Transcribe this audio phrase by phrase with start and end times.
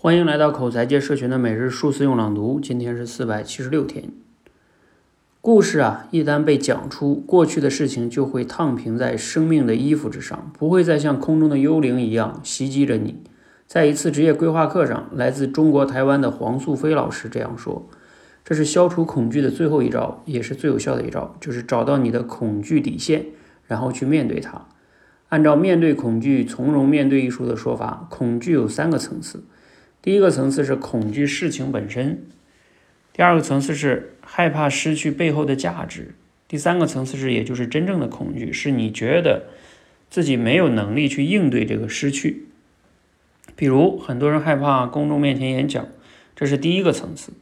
[0.00, 4.12] 欢迎来到口才界社群的每日数字用朗读，今天是四百七十六天。
[5.40, 13.16] 故事啊，一旦被讲出，过去的事情就会烫平在生命的衣服之上，不会再像空中的幽灵一样袭击着你。
[13.66, 17.84] 在一次职业规划课上，来自中国台湾的黄素飞老师这样说
[18.46, 23.26] ：“这是消除恐惧的最后一招，也是最有效的一招，就是找到你的恐惧底线，
[23.66, 24.64] 然后去面对它。
[25.30, 29.42] 按照面对恐惧、从容面对艺术的说法，恐惧有三个层次。”
[30.00, 32.24] 第一个层次是恐惧事情本身，
[33.12, 36.14] 第二个层次是害怕失去背后的价值，
[36.46, 39.46] 第三个层次是，也就是真正的恐惧，是你觉得
[40.08, 42.46] 自己没有能力去应对这个失去。
[43.56, 45.88] 比如很多人害怕公众面前演讲，
[46.36, 47.32] 这是第一个层次。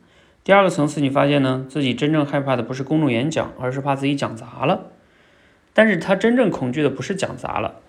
[0.43, 4.93] 第二个层次，你发现呢，自己真正害怕的不是公众演讲，而是怕自己讲砸了。
[5.75, 7.81] 但是他真正恐惧的不是讲砸了，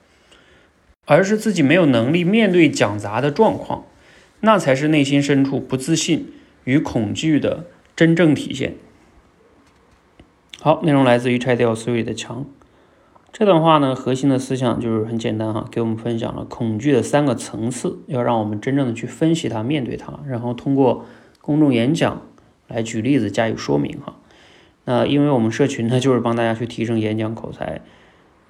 [1.05, 3.85] 而是自己没有能力面对讲砸的状况。
[4.39, 6.31] 那才是内心深处不自信
[6.63, 7.65] 与恐惧的
[7.95, 8.75] 真正体现。
[10.61, 12.45] 好，内容来自于拆掉思维的墙。
[13.31, 21.05] 这段话呢，核心的思想就是很简单哈，给我们分享了恐惧的三个层次，要让我们真正的去分析它、面对它，然后通过
[21.41, 22.23] 公众演讲
[22.67, 24.15] 来举例子加以说明哈。
[24.85, 27.81] 那因为我们社群呢，就是帮大家去提升演讲口才。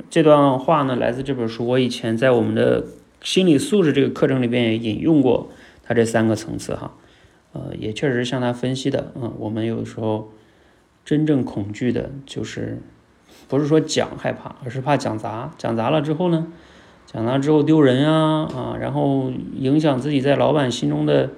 [0.09, 2.85] 这段话呢，来自这本书，我以前在我们的
[3.21, 5.49] 心理素质这个课程里边也引用过。
[5.87, 6.91] 它这三个层次哈，
[7.53, 10.33] 呃，也确实像他分析的，嗯，我们有时候
[11.05, 12.81] 真正恐惧的就是，
[13.47, 16.47] 不是说讲害怕，而是怕讲砸，讲砸了之后呢，
[17.05, 21.29] 讲砸之后丢人啊啊，然后影响自己在老板心中的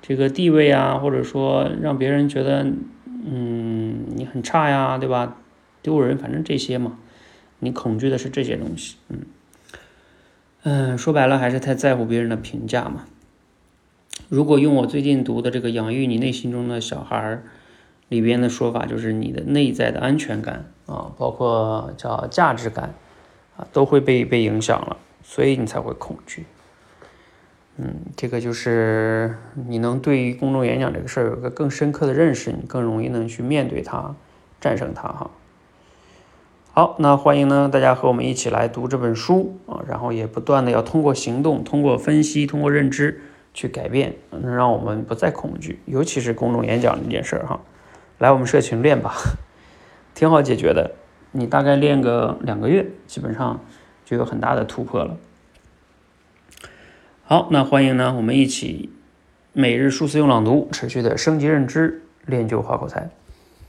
[0.00, 2.64] 这个地位啊，或者说让别人觉得，
[3.04, 5.36] 嗯，你很差呀，对吧？
[5.82, 6.98] 丢人，反正这些嘛，
[7.58, 9.26] 你恐惧的是这些东西，嗯
[10.62, 13.04] 嗯，说白了还是太在乎别人的评价嘛。
[14.28, 17.16] 如果用我最近读的这个《养育你内心中的小孩》
[18.10, 22.92] 里边的说法，就是你的内在的安全感啊，包括叫价值感
[23.56, 26.44] 啊，都会被被影响了，所以你才会恐惧。
[27.78, 34.14] 嗯，这个就是你能对于公众演讲这个事儿有个更深刻的认识，你更容易能去面对它，
[34.60, 35.30] 战胜它哈。
[36.72, 43.22] 好，那欢迎呢大家和我们一起来读这本书啊，然后也不断的要通过行动、通过分析、通过认知。
[43.58, 47.60] 去改变，能让我们不再恐惧，尤其是公众演讲这件事儿哈。
[48.18, 49.16] 来我们社群练吧，
[50.14, 50.92] 挺好解决的。
[51.32, 53.60] 你大概练个两个月，基本上
[54.04, 55.16] 就有很大的突破了。
[57.24, 58.92] 好，那欢迎呢，我们一起
[59.52, 63.10] 每日数字用朗读，持续的升级认知，练就好口才。